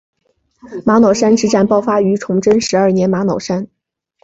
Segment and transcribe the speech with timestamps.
[0.83, 3.67] 玛瑙山之战爆发于崇祯十二年玛瑙山。